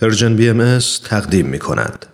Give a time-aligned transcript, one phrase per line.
[0.00, 2.06] Persian BMS تقدیم می کند.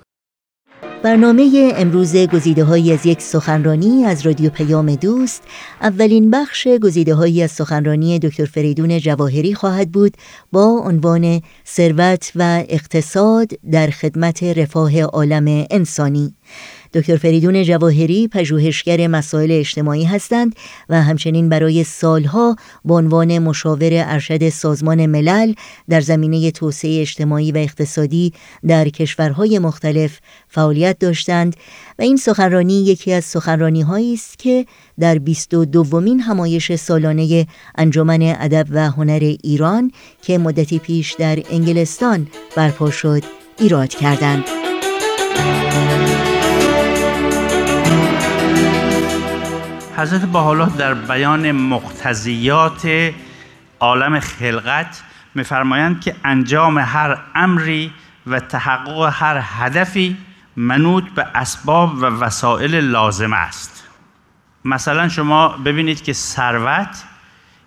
[1.03, 5.43] برنامه امروز گزیده های از یک سخنرانی از رادیو پیام دوست
[5.81, 10.17] اولین بخش گزیده هایی از سخنرانی دکتر فریدون جواهری خواهد بود
[10.53, 16.35] با عنوان ثروت و اقتصاد در خدمت رفاه عالم انسانی
[16.95, 20.57] دکتر فریدون جواهری پژوهشگر مسائل اجتماعی هستند
[20.89, 25.55] و همچنین برای سالها به عنوان مشاور ارشد سازمان ملل
[25.89, 28.33] در زمینه توسعه اجتماعی و اقتصادی
[28.67, 30.19] در کشورهای مختلف
[30.49, 31.57] فعالیت داشتند
[31.99, 34.67] و این سخنرانی یکی از سخنرانی هایی است که
[35.01, 39.91] در 22 دومین همایش سالانه انجمن ادب و هنر ایران
[40.23, 42.27] که مدتی پیش در انگلستان
[42.57, 43.23] برپا شد
[43.59, 44.45] ایراد کردند.
[49.97, 53.13] حضرت باحالا در بیان مقتضیات
[53.81, 55.03] عالم خلقت
[55.35, 57.93] میفرمایند که انجام هر امری
[58.27, 60.17] و تحقق هر هدفی
[60.57, 63.89] منوط به اسباب و وسایل لازم است.
[64.65, 67.05] مثلا شما ببینید که ثروت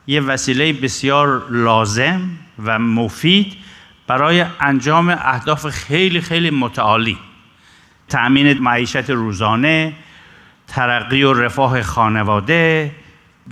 [0.08, 2.22] یه وسیله بسیار لازم
[2.66, 3.54] و مفید
[4.08, 7.18] برای انجام اهداف خیلی خیلی متعالی.
[8.10, 9.94] تأمین معیشت روزانه
[10.68, 12.92] ترقی و رفاه خانواده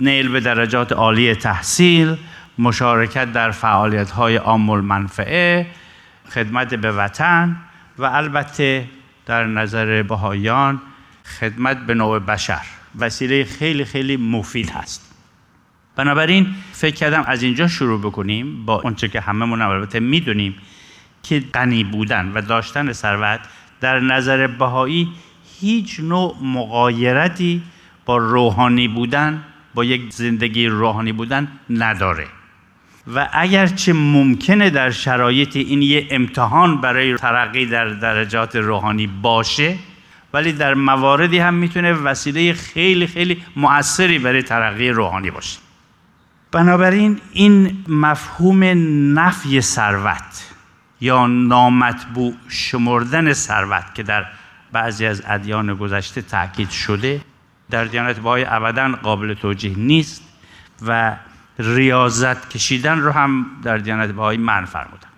[0.00, 2.16] نیل به درجات عالی تحصیل
[2.58, 5.66] مشارکت در فعالیت های عام المنفعه
[6.30, 7.56] خدمت به وطن
[7.98, 8.84] و البته
[9.26, 10.82] در نظر بهایان
[11.40, 12.62] خدمت به نوع بشر.
[12.98, 15.12] وسیله خیلی خیلی مفید هست.
[15.96, 20.54] بنابراین فکر کردم از اینجا شروع بکنیم با اونچه که همه البته می‌دونیم
[21.22, 23.40] که غنی بودن و داشتن ثروت
[23.80, 25.12] در نظر بهایی
[25.60, 27.62] هیچ نوع مقایرتی
[28.04, 32.26] با روحانی بودن با یک زندگی روحانی بودن نداره.
[33.14, 39.76] و اگرچه ممکنه در شرایط این یه امتحان برای ترقی در درجات روحانی باشه
[40.32, 45.58] ولی در مواردی هم می‌تونه وسیله خیلی خیلی مؤثری برای ترقی روحانی باشه.
[46.52, 48.64] بنابراین این مفهوم
[49.18, 50.54] نفی ثروت
[51.00, 54.26] یا نامطبوع شمردن ثروت که در
[54.72, 57.20] بعضی از ادیان گذشته تاکید شده
[57.70, 60.22] در دیانت بهای ابدا قابل توجیه نیست
[60.86, 61.16] و
[61.58, 65.08] ریاضت کشیدن رو هم در دیانت بهای من فرمودن.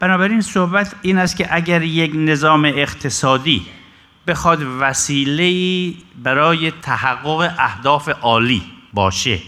[0.00, 3.66] بنابراین صحبت این است که اگر یک نظام اقتصادی
[4.26, 8.62] بخواد وسیله برای تحقق اهداف عالی
[8.92, 9.38] باشه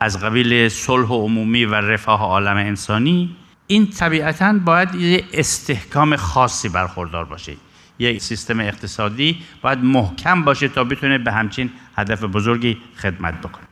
[0.00, 7.24] از قبیل صلح عمومی و رفاه عالم انسانی این طبیعتا باید یه استحکام خاصی برخوردار
[7.24, 7.56] باشه.
[7.98, 13.64] یک سیستم اقتصادی باید محکم باشه تا بتونه به همچین هدف بزرگی خدمت بکنه.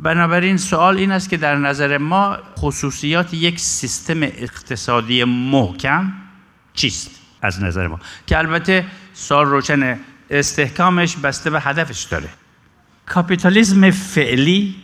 [0.00, 6.12] بنابراین سوال این است که در نظر ما خصوصیات یک سیستم اقتصادی محکم
[6.74, 7.10] چیست
[7.42, 9.98] از نظر ما؟ که البته سال روشن
[10.30, 12.28] استحکامش بسته به هدفش داره.
[13.06, 14.74] کاپیتالیسم فعلی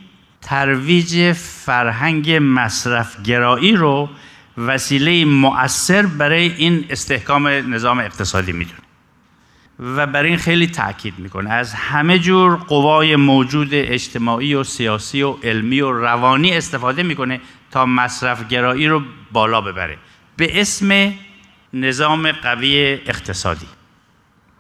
[0.41, 4.09] ترویج فرهنگ مصرف گرایی رو
[4.67, 8.81] وسیله مؤثر برای این استحکام نظام اقتصادی می‌دونه.
[9.79, 11.51] و برای این خیلی تاکید می‌کنه.
[11.51, 17.87] از همه جور قوای موجود اجتماعی و سیاسی و علمی و روانی استفاده می‌کنه تا
[17.87, 19.03] مصرف گرایی رو
[19.33, 19.99] بالا ببره.
[20.37, 21.13] به اسم
[21.73, 23.67] نظام قوی اقتصادی.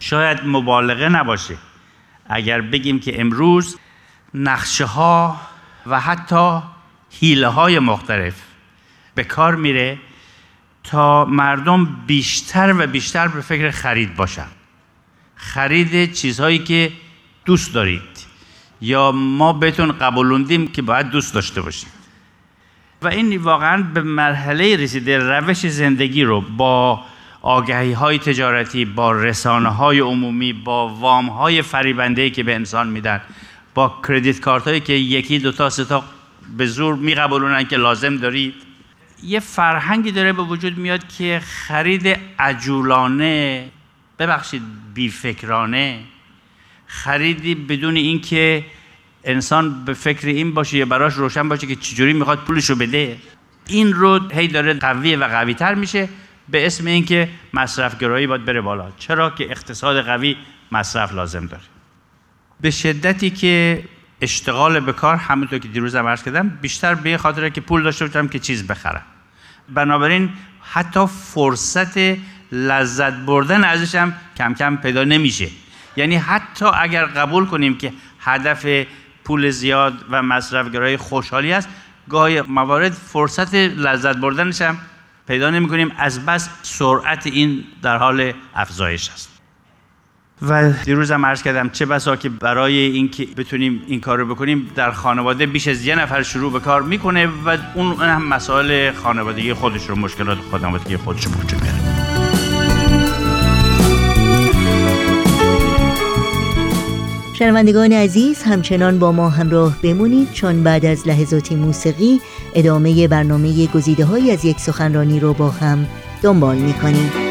[0.00, 1.56] شاید مبالغه نباشه.
[2.28, 3.78] اگر بگیم که امروز
[4.34, 5.40] نقشه ها
[5.86, 6.60] و حتی
[7.20, 8.34] حیله های مختلف
[9.18, 9.98] به کار میره
[10.84, 14.46] تا مردم بیشتر و بیشتر به فکر خرید باشن.
[15.34, 16.92] خرید چیزهایی که
[17.44, 18.28] دوست دارید.
[18.80, 21.88] یا ما بهتون قبولوندیم که باید دوست داشته باشید.
[23.02, 27.04] و این واقعا به مرحله رسیده روش زندگی رو با
[27.42, 33.20] آگهی های تجارتی با رسانه های عمومی با وام های فریبنده که به انسان میدن
[33.74, 36.04] با کردیت کارت هایی که یکی دو تا سه تا
[36.56, 38.67] به زور میقبولونن که لازم دارید.
[39.22, 43.68] یه فرهنگی داره به وجود میاد که خرید عجولانه
[44.18, 44.62] ببخشید
[44.94, 46.00] بیفکرانه
[46.86, 48.64] خریدی بدون اینکه
[49.24, 53.16] انسان به فکر این باشه یا براش روشن باشه که چجوری می‌خواد پولشو بده.
[53.66, 56.08] این رو هی داره قویه و قوی تر میشه
[56.48, 58.90] به اسم اینکه مصرف گرایی باید بره بالا.
[58.98, 60.36] چرا که اقتصاد قوی
[60.72, 61.62] مصرف لازم داره.
[62.60, 63.84] به شدتی که
[64.20, 68.28] اشتغال به کار همونطور که دیروز عرض کردم بیشتر به خاطر که پول داشته باشم
[68.28, 69.02] که چیز بخرم.
[69.68, 70.30] بنابراین
[70.62, 71.98] حتی فرصت
[72.52, 75.48] لذت بردن ازش هم کم کم پیدا نمیشه.
[75.96, 78.86] یعنی حتی اگر قبول کنیم که هدف
[79.24, 81.68] پول زیاد و مصرفگرای خوشحالی است
[82.08, 84.78] گاهی موارد فرصت لذت بردنش هم
[85.28, 89.37] پیدا نمی کنیم از بس سرعت این در حال افزایش است.
[90.42, 94.70] و دیروز هم عرض کردم چه بسا که برای اینکه بتونیم این کار رو بکنیم
[94.74, 99.52] در خانواده بیش از یه نفر شروع به کار می‌کنه و اون هم مسائل خانوادگی
[99.52, 101.78] خودش رو مشکلات خانوادگی خودش رو وجود میاره
[107.38, 112.20] شنوندگان عزیز همچنان با ما همراه بمونید چون بعد از لحظاتی موسیقی
[112.54, 115.86] ادامه برنامه گزیده های از یک سخنرانی رو با هم
[116.22, 117.27] دنبال می‌کنیم.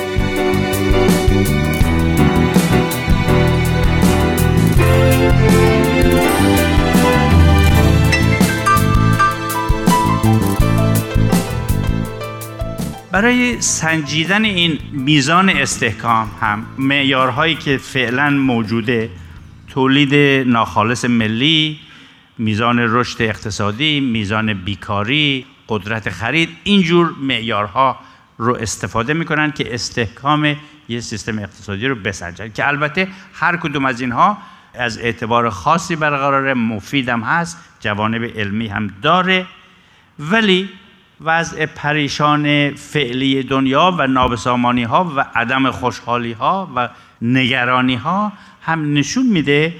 [13.18, 19.10] برای سنجیدن این میزان استحکام هم معیارهایی که فعلا موجوده
[19.68, 20.16] تولید
[20.48, 21.80] ناخالص ملی
[22.38, 28.00] میزان رشد اقتصادی میزان بیکاری قدرت خرید اینجور معیارها
[28.38, 30.56] رو استفاده می‌کنن که استحکام
[30.90, 32.52] یه سیستم اقتصادی رو بسنجن.
[32.52, 34.38] که البته هر کدوم از اینها
[34.74, 39.46] از اعتبار خاصی برقرار مفیدم هست جوانب علمی هم داره
[40.19, 40.69] ولی
[41.22, 46.90] وضع پریشان فعلی دنیا و نابسامانی ها و عدم خوشحالی ها و
[47.22, 48.31] نگرانی ها
[48.62, 49.75] هم نشون میده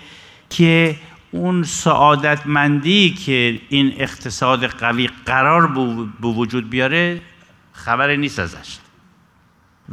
[0.50, 0.95] که
[1.31, 5.68] اون سعادتمندی که این اقتصاد قوی قرار
[6.22, 7.22] به وجود بیاره
[7.74, 8.78] خبری نیست ازش.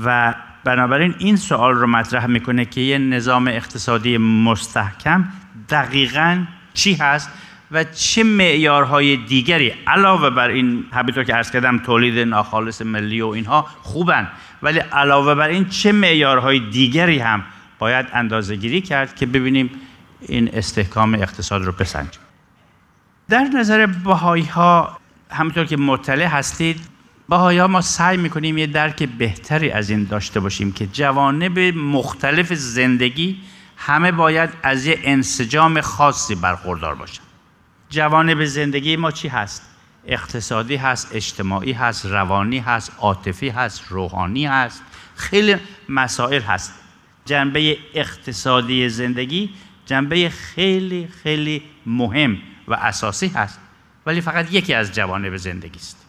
[0.05, 5.25] و بنابراین این سوال رو مطرح می‌کنه که یه نظام اقتصادی مستحکم
[5.71, 6.45] دقیقا
[6.75, 7.31] چی هست؟
[7.75, 13.29] و چه معیارهای دیگری علاوه بر این همینطور که عرض کردم تولید ناخالص ملی و
[13.29, 14.29] اینها خوبن.
[14.63, 17.45] ولی علاوه بر این چه معیارهای دیگری هم
[17.79, 19.71] باید اندازه گیری کرد که ببینیم
[20.21, 22.21] این استحکام اقتصاد رو بسنجیم.
[23.29, 24.99] در نظر بهایی ها
[25.31, 26.81] همونطور که مطلع هستید
[27.29, 32.53] بهایی ها ما سعی می‌کنیم یه درک بهتری از این داشته باشیم که جوانب مختلف
[32.53, 33.41] زندگی
[33.77, 37.23] همه باید از یه انسجام خاصی برخوردار باشن.
[37.91, 39.63] جوانب زندگی ما چی هست؟
[40.07, 44.83] اقتصادی هست، اجتماعی هست، روانی هست، عاطفی هست، روحانی هست
[45.17, 45.57] خیلی
[45.89, 46.75] مسائل هست.
[47.25, 49.51] جنبه اقتصادی زندگی
[49.87, 52.39] جنبه خیلی خیلی مهم
[52.69, 53.61] و اساسی هست.
[54.07, 56.07] ولی فقط یکی از جوانب زندگی است.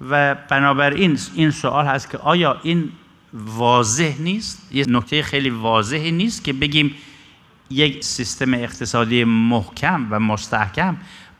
[0.00, 2.92] و بنابراین این سوال هست که آیا این
[3.32, 6.94] واضح نیست؟ یه نکته خیلی واضحی نیست که بگیم
[7.70, 10.96] یک سیستم اقتصادی محکم و مستحکم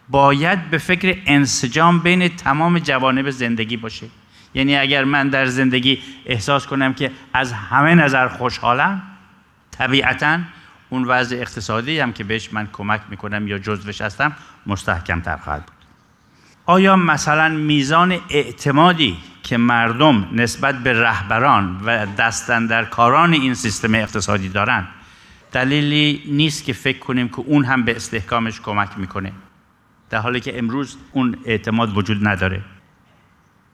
[0.09, 4.07] باید به فکر انسجام بین تمام جوانب زندگی باشه.
[4.55, 9.03] یعنی اگر من در زندگی احساس کنم که از همه نظر خوشحالم
[9.71, 10.39] طبیعتا
[10.91, 14.33] اون وضع اقتصادی هم که بهش من کمک می‌کنم یا جزوش هستم
[14.67, 15.75] مستحکم تر خواهد بود.
[16.67, 23.95] آیا مثلا میزان اعتمادی که مردم نسبت به رهبران و دستن در کاران این سیستم
[23.95, 24.87] اقتصادی دارن
[25.53, 29.33] دلیلی نیست که فکر کنیم که اون هم به استحکامش کمک می‌کنه.
[30.11, 32.63] در حالی که امروز اون اعتماد وجود نداره.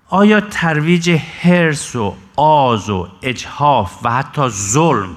[0.08, 5.17] آیا ترویج حرس و آز و اجهاف و حتی ظلم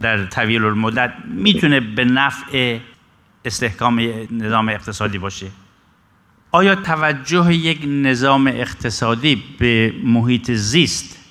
[0.00, 2.78] در طویل المدت می‌تونه به نفع
[3.44, 4.00] استحکام
[4.30, 5.46] نظام اقتصادی باشه؟
[6.52, 11.21] آیا توجه یک نظام اقتصادی به محیط زیست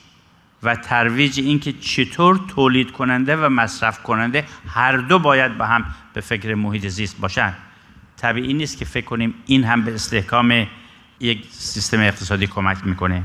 [0.64, 6.22] و ترویج اینکه چطور تولید کننده و مصرف کننده هر دو باید با هم به
[6.22, 7.54] فکر محیط زیست باشن.
[8.18, 10.68] طبیعی نیست که فکر کنیم این هم به استحکام
[11.20, 13.24] یک سیستم اقتصادی کمک می‌کنه.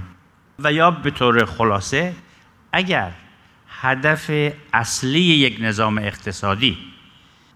[0.58, 2.14] و یا به طور خلاصه
[2.72, 3.12] اگر
[3.80, 4.30] هدف
[4.72, 6.78] اصلی یک نظام اقتصادی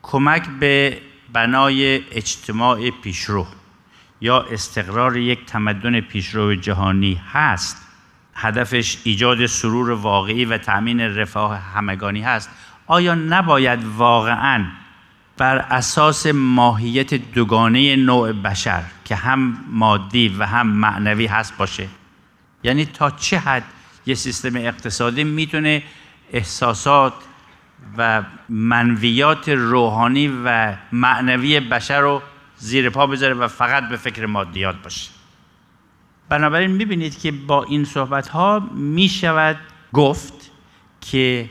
[0.02, 0.99] کمک به
[1.33, 3.47] بنای اجتماع پیشرو
[4.21, 7.89] یا استقرار یک تمدن پیشرو جهانی هست
[8.35, 12.51] هدفش ایجاد سرور واقعی و تأمین رفاه همگانی هست.
[12.87, 14.65] آیا نباید واقعا
[15.37, 21.89] بر اساس ماهیت دوگانه نوع بشر که هم مادی و هم معنوی هست باشه؟
[22.63, 23.65] یعنی تا چه حد
[24.07, 25.83] یه سیستم اقتصادی می‌تونه
[26.33, 27.13] احساسات
[27.99, 32.23] و منویات روحانی و معنوی بشر رو
[32.57, 35.11] زیر پا بذاره و فقط به فکر مادیات باشه؟
[36.31, 39.57] بنابراین می‌بینید که با این صحبت ها می شود
[39.93, 40.51] گفت
[41.01, 41.51] که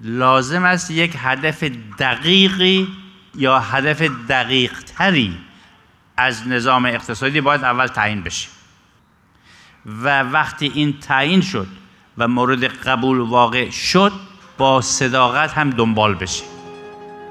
[0.00, 1.64] لازم است یک هدف
[1.98, 2.88] دقیقی
[3.34, 5.38] یا هدف دقیق تری
[6.16, 8.48] از نظام اقتصادی باید اول تعیین بشه.
[9.86, 11.66] و وقتی این تعیین شد
[12.18, 14.12] و مورد قبول واقع شد
[14.58, 16.44] با صداقت هم دنبال بشه.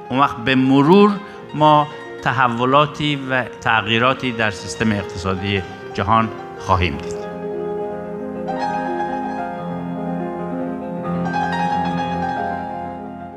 [0.10, 1.20] اون وقت به مرور
[1.54, 1.88] ما
[2.24, 5.62] تحولاتی و تغییراتی در سیستم اقتصادی
[5.94, 6.30] جهان
[6.68, 7.28] خواهیم دید.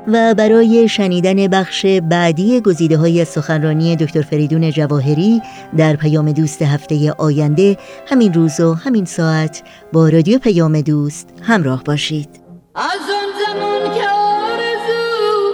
[0.07, 5.41] و برای شنیدن بخش بعدی گزیده های سخنرانی دکتر فریدون جواهری
[5.77, 11.83] در پیام دوست هفته آینده همین روز و همین ساعت با رادیو پیام دوست همراه
[11.83, 12.29] باشید.
[12.75, 15.53] از اون زمان که آرزو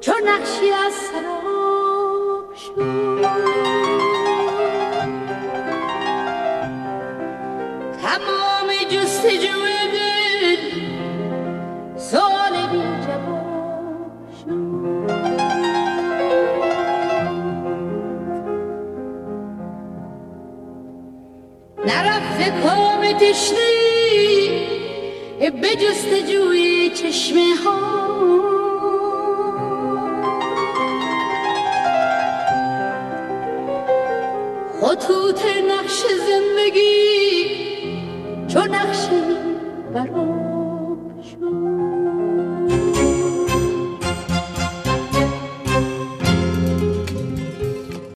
[0.00, 0.65] چون نقشی
[8.86, 10.62] تمام جستجوی دل.
[11.98, 12.82] سوال بی
[21.86, 24.48] نرفته کام تشنی
[25.50, 27.85] به جستجوی چشمه ها.
[40.12, 40.35] زندگی